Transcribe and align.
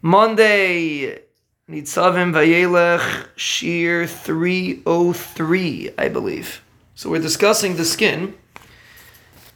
Monday, 0.00 1.22
Nitzavim 1.68 2.32
Vayelech 2.32 3.26
Shiur 3.36 4.08
303, 4.08 5.90
I 5.98 6.08
believe. 6.08 6.62
So 6.94 7.10
we're 7.10 7.20
discussing 7.20 7.74
the 7.76 7.84
skin, 7.84 8.34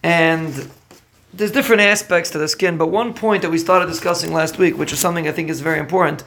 and 0.02 0.68
there's 1.32 1.52
different 1.52 1.82
aspects 1.82 2.30
to 2.30 2.38
the 2.38 2.48
skin, 2.48 2.76
but 2.76 2.88
one 2.88 3.14
point 3.14 3.42
that 3.42 3.50
we 3.50 3.58
started 3.58 3.86
discussing 3.86 4.32
last 4.32 4.58
week, 4.58 4.76
which 4.76 4.92
is 4.92 4.98
something 4.98 5.28
I 5.28 5.32
think 5.32 5.48
is 5.48 5.60
very 5.60 5.78
important. 5.78 6.24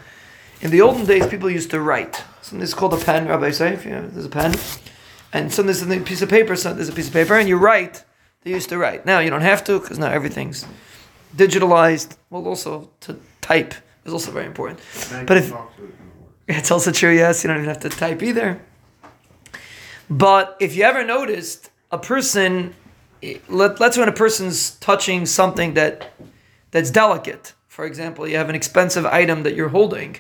In 0.62 0.72
the 0.72 0.80
olden 0.80 1.06
days, 1.06 1.28
people 1.28 1.50
used 1.50 1.72
to 1.72 1.82
write. 1.82 2.24
Something 2.42 2.62
is 2.62 2.74
called 2.74 2.94
a 2.94 2.98
pen, 2.98 3.28
Rabbi 3.28 3.52
say, 3.52 3.74
if 3.74 3.84
you 3.84 3.92
there's 3.92 4.26
a 4.26 4.30
pen. 4.30 4.56
And 5.34 5.52
some 5.52 5.66
there's 5.66 5.82
a 5.82 6.00
piece 6.00 6.22
of 6.22 6.30
paper, 6.30 6.56
some 6.56 6.78
there's 6.78 6.88
a 6.88 6.94
piece 6.94 7.08
of 7.08 7.14
paper, 7.14 7.38
and 7.38 7.50
you 7.50 7.58
write. 7.58 8.06
They 8.44 8.52
used 8.52 8.70
to 8.70 8.78
write. 8.78 9.06
Now 9.06 9.20
you 9.20 9.30
don't 9.30 9.42
have 9.42 9.66
to, 9.66 9.78
because 9.82 10.00
now 10.00 10.10
everything's 10.10 10.66
digitalized. 11.36 12.16
Well, 12.30 12.48
also 12.48 12.92
to 13.02 13.18
type 13.42 13.74
is 14.06 14.14
also 14.14 14.32
very 14.32 14.46
important. 14.46 14.80
But 15.26 15.38
if 15.38 15.54
it's 16.48 16.72
also 16.72 16.92
true, 16.92 17.14
yes, 17.14 17.44
you 17.44 17.48
don't 17.48 17.58
even 17.58 17.70
have 17.70 17.82
to 17.82 17.90
type 17.90 18.24
either. 18.24 18.62
But 20.10 20.56
if 20.60 20.76
you 20.76 20.84
ever 20.84 21.04
noticed 21.04 21.72
a 21.92 21.98
person, 21.98 22.76
let, 23.50 23.80
let's 23.80 23.96
say 23.96 24.02
when 24.02 24.10
a 24.10 24.14
person's 24.14 24.76
touching 24.76 25.26
something 25.26 25.74
that 25.74 26.14
that's 26.72 26.92
delicate. 26.92 27.54
For 27.68 27.86
example, 27.86 28.28
you 28.28 28.38
have 28.38 28.50
an 28.50 28.56
expensive 28.56 29.06
item 29.06 29.44
that 29.44 29.56
you're 29.56 29.70
holding, 29.70 30.18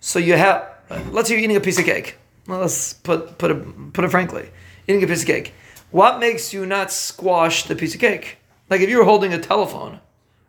so 0.00 0.18
you 0.18 0.34
have. 0.34 0.68
Let's 1.10 1.28
say 1.28 1.34
you're 1.34 1.44
eating 1.44 1.56
a 1.56 1.60
piece 1.60 1.78
of 1.78 1.84
cake. 1.84 2.18
Well, 2.46 2.60
let's 2.60 2.94
put 2.94 3.38
put 3.38 3.50
it 3.50 3.92
put 3.92 4.04
it 4.04 4.10
frankly, 4.10 4.50
eating 4.88 5.02
a 5.02 5.06
piece 5.06 5.22
of 5.22 5.26
cake. 5.26 5.54
What 5.90 6.18
makes 6.18 6.52
you 6.52 6.66
not 6.66 6.90
squash 6.90 7.64
the 7.64 7.76
piece 7.76 7.94
of 7.94 8.00
cake? 8.00 8.38
Like 8.70 8.80
if 8.80 8.88
you 8.88 8.98
were 8.98 9.04
holding 9.04 9.32
a 9.32 9.38
telephone 9.38 10.00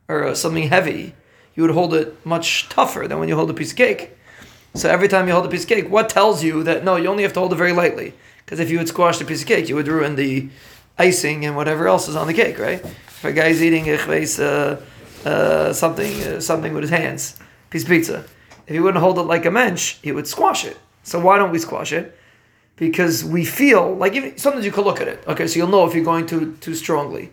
or 0.08 0.28
uh, 0.28 0.36
something 0.36 0.70
heavy, 0.70 1.14
you 1.56 1.64
would 1.64 1.72
hold 1.72 1.94
it 1.94 2.26
much 2.26 2.70
tougher 2.70 3.08
than 3.08 3.20
when 3.20 3.30
you 3.30 3.36
hold 3.36 3.50
a 3.50 3.54
piece 3.54 3.72
of 3.72 3.78
cake. 3.78 4.18
So 4.76 4.90
every 4.90 5.08
time 5.08 5.28
you 5.28 5.34
hold 5.34 5.46
a 5.46 5.50
piece 5.50 5.64
of 5.64 5.70
cake, 5.70 5.90
what 5.90 6.10
tells 6.10 6.44
you 6.44 6.64
that 6.64 6.84
no, 6.84 6.96
you 6.96 7.08
only 7.08 7.24
have 7.24 7.34
to 7.34 7.40
hold 7.40 7.54
it 7.54 7.58
very 7.58 7.74
lightly? 7.74 8.14
Because 8.44 8.60
if 8.60 8.72
you 8.72 8.80
would 8.80 8.88
squash 8.88 9.20
the 9.20 9.26
piece 9.26 9.42
of 9.42 9.48
cake, 9.48 9.70
you 9.70 9.76
would 9.76 9.88
ruin 9.88 10.16
the 10.16 10.50
icing 10.98 11.46
and 11.46 11.56
whatever 11.56 11.88
else 11.88 12.08
is 12.08 12.16
on 12.16 12.28
the 12.28 12.34
cake, 12.34 12.58
right? 12.60 12.84
If 12.84 13.24
a 13.24 13.32
guy's 13.32 13.62
eating 13.62 13.88
a 13.88 13.96
uh, 13.96 14.82
uh, 15.26 15.74
something 15.74 16.24
uh, 16.24 16.40
something 16.40 16.74
with 16.74 16.84
his 16.84 16.92
hands, 16.92 17.40
piece 17.70 17.84
of 17.84 17.90
pizza, 17.90 18.26
if 18.68 18.74
he 18.74 18.80
wouldn't 18.80 19.02
hold 19.02 19.18
it 19.20 19.24
like 19.24 19.46
a 19.46 19.52
mensch, 19.52 19.98
he 20.02 20.12
would 20.12 20.28
squash 20.28 20.66
it. 20.66 20.78
So 21.04 21.20
why 21.20 21.38
don't 21.38 21.52
we 21.52 21.60
squash 21.60 21.92
it? 21.94 22.18
Because 22.76 23.24
we 23.24 23.46
feel 23.46 23.96
like 23.96 24.40
sometimes 24.40 24.66
you 24.66 24.72
could 24.72 24.86
look 24.86 25.00
at 25.00 25.08
it. 25.08 25.24
Okay, 25.28 25.48
so 25.48 25.58
you'll 25.58 25.68
know 25.68 25.86
if 25.88 25.94
you're 25.94 26.04
going 26.04 26.26
too 26.26 26.58
too 26.60 26.76
strongly. 26.76 27.32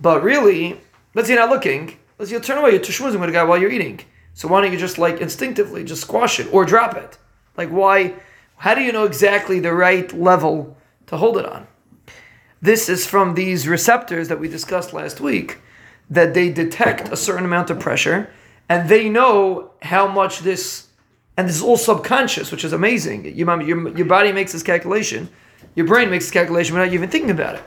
But 0.00 0.22
really, 0.22 0.80
let's 1.14 1.28
say 1.28 1.34
you're 1.34 1.42
not 1.42 1.50
looking. 1.50 1.96
Let's 2.18 2.30
say 2.30 2.36
you 2.36 2.42
turn 2.42 2.58
away. 2.58 2.72
You're 2.72 2.80
with 2.80 3.28
a 3.28 3.32
guy 3.32 3.44
while 3.44 3.58
you're 3.58 3.70
eating. 3.70 4.00
So 4.34 4.48
why 4.48 4.60
don't 4.60 4.72
you 4.72 4.78
just 4.78 4.98
like 4.98 5.20
instinctively 5.20 5.84
just 5.84 6.02
squash 6.02 6.40
it 6.40 6.52
or 6.52 6.64
drop 6.64 6.96
it? 6.96 7.18
Like 7.56 7.70
why? 7.70 8.14
How 8.56 8.74
do 8.74 8.82
you 8.82 8.92
know 8.92 9.04
exactly 9.04 9.60
the 9.60 9.72
right 9.72 10.12
level 10.12 10.76
to 11.06 11.16
hold 11.16 11.38
it 11.38 11.46
on? 11.46 11.66
This 12.60 12.88
is 12.88 13.06
from 13.06 13.34
these 13.34 13.68
receptors 13.68 14.28
that 14.28 14.40
we 14.40 14.48
discussed 14.48 14.92
last 14.92 15.20
week 15.20 15.58
that 16.08 16.34
they 16.34 16.50
detect 16.50 17.12
a 17.12 17.16
certain 17.16 17.44
amount 17.44 17.70
of 17.70 17.78
pressure 17.78 18.30
and 18.68 18.88
they 18.88 19.08
know 19.08 19.72
how 19.82 20.06
much 20.06 20.40
this 20.40 20.88
and 21.36 21.48
this 21.48 21.56
is 21.56 21.62
all 21.62 21.76
subconscious, 21.76 22.52
which 22.52 22.64
is 22.64 22.72
amazing. 22.72 23.24
Your, 23.36 23.60
your, 23.60 23.96
your 23.96 24.06
body 24.06 24.30
makes 24.30 24.52
this 24.52 24.62
calculation, 24.62 25.28
your 25.74 25.86
brain 25.86 26.08
makes 26.08 26.26
this 26.26 26.30
calculation 26.30 26.74
without 26.74 26.90
you 26.90 26.94
even 26.94 27.10
thinking 27.10 27.30
about 27.30 27.56
it. 27.56 27.62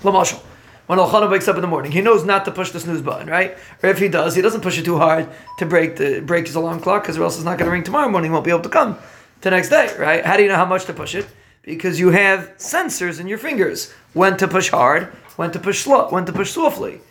Lamashal. 0.00 0.42
When 0.88 0.98
Al 0.98 1.28
wakes 1.28 1.46
up 1.48 1.56
in 1.56 1.60
the 1.60 1.68
morning, 1.68 1.92
he 1.92 2.00
knows 2.00 2.24
not 2.24 2.46
to 2.46 2.50
push 2.50 2.70
the 2.70 2.80
snooze 2.80 3.02
button, 3.02 3.28
right? 3.28 3.58
Or 3.82 3.90
if 3.90 3.98
he 3.98 4.08
does, 4.08 4.34
he 4.34 4.40
doesn't 4.40 4.62
push 4.62 4.78
it 4.78 4.86
too 4.86 4.96
hard 4.96 5.28
to 5.58 5.66
break 5.66 5.96
the 5.96 6.20
break 6.20 6.46
his 6.46 6.56
alarm 6.56 6.80
clock, 6.80 7.02
because 7.02 7.18
or 7.18 7.24
else 7.24 7.36
it's 7.36 7.44
not 7.44 7.58
going 7.58 7.66
to 7.66 7.72
ring 7.72 7.84
tomorrow 7.84 8.08
morning. 8.08 8.30
He 8.30 8.32
won't 8.32 8.46
be 8.46 8.50
able 8.50 8.62
to 8.62 8.70
come 8.70 8.96
the 9.42 9.50
next 9.50 9.68
day, 9.68 9.94
right? 9.98 10.24
How 10.24 10.38
do 10.38 10.42
you 10.42 10.48
know 10.48 10.56
how 10.56 10.64
much 10.64 10.86
to 10.86 10.94
push 10.94 11.14
it? 11.14 11.26
Because 11.62 12.00
you 12.00 12.08
have 12.08 12.54
sensors 12.56 13.20
in 13.20 13.28
your 13.28 13.36
fingers 13.36 13.92
when 14.14 14.38
to 14.38 14.48
push 14.48 14.70
hard, 14.70 15.08
when 15.36 15.50
to 15.50 15.58
push 15.58 15.84
slow, 15.84 16.08
when 16.08 16.24
to 16.24 16.32
push 16.32 16.52
softly, 16.52 17.02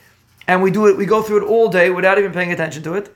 and 0.47 0.63
we 0.63 0.71
do 0.71 0.87
it. 0.87 0.97
We 0.97 1.05
go 1.05 1.21
through 1.21 1.45
it 1.45 1.47
all 1.47 1.69
day 1.69 1.91
without 1.91 2.17
even 2.17 2.33
paying 2.33 2.51
attention 2.51 2.81
to 2.81 2.95
it, 2.95 3.15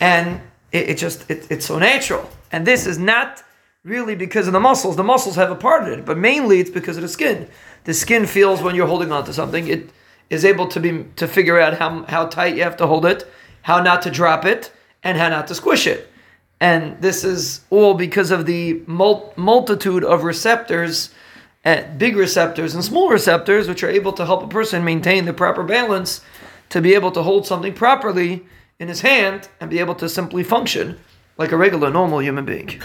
and 0.00 0.40
it, 0.72 0.88
it 0.88 0.96
just 0.96 1.30
it, 1.30 1.46
it's 1.50 1.66
so 1.66 1.78
natural. 1.78 2.26
And 2.52 2.66
this 2.66 2.86
is 2.86 2.98
not 2.98 3.44
really 3.84 4.14
because 4.14 4.46
of 4.46 4.52
the 4.52 4.60
muscles. 4.60 4.96
The 4.96 5.04
muscles 5.04 5.36
have 5.36 5.50
a 5.50 5.56
part 5.56 5.86
in 5.86 6.00
it, 6.00 6.04
but 6.04 6.18
mainly 6.18 6.60
it's 6.60 6.70
because 6.70 6.96
of 6.96 7.02
the 7.02 7.08
skin. 7.08 7.48
The 7.84 7.94
skin 7.94 8.26
feels 8.26 8.62
when 8.62 8.74
you're 8.74 8.86
holding 8.86 9.12
on 9.12 9.24
to 9.24 9.32
something. 9.32 9.66
It 9.68 9.90
is 10.28 10.44
able 10.44 10.68
to 10.68 10.80
be 10.80 11.04
to 11.16 11.26
figure 11.26 11.58
out 11.58 11.78
how 11.78 12.04
how 12.04 12.26
tight 12.26 12.56
you 12.56 12.62
have 12.62 12.76
to 12.78 12.86
hold 12.86 13.06
it, 13.06 13.26
how 13.62 13.82
not 13.82 14.02
to 14.02 14.10
drop 14.10 14.44
it, 14.44 14.72
and 15.02 15.16
how 15.18 15.28
not 15.28 15.46
to 15.48 15.54
squish 15.54 15.86
it. 15.86 16.08
And 16.60 17.00
this 17.00 17.24
is 17.24 17.62
all 17.70 17.94
because 17.94 18.30
of 18.30 18.44
the 18.44 18.82
mul- 18.86 19.32
multitude 19.34 20.04
of 20.04 20.24
receptors, 20.24 21.08
uh, 21.64 21.82
big 21.96 22.16
receptors 22.16 22.74
and 22.74 22.84
small 22.84 23.08
receptors, 23.08 23.66
which 23.66 23.82
are 23.82 23.88
able 23.88 24.12
to 24.12 24.26
help 24.26 24.42
a 24.42 24.48
person 24.48 24.84
maintain 24.84 25.24
the 25.24 25.32
proper 25.32 25.62
balance 25.62 26.20
to 26.68 26.82
be 26.82 26.94
able 26.94 27.12
to 27.12 27.22
hold 27.22 27.46
something 27.46 27.72
properly 27.72 28.44
in 28.78 28.88
his 28.88 29.00
hand 29.00 29.48
and 29.58 29.70
be 29.70 29.78
able 29.78 29.94
to 29.94 30.08
simply 30.08 30.42
function 30.44 30.98
like 31.38 31.50
a 31.50 31.56
regular, 31.56 31.90
normal 31.90 32.20
human 32.20 32.44
being. 32.44 32.80